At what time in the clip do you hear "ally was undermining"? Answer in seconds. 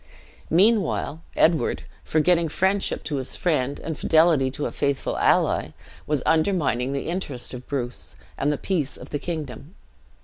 5.19-6.91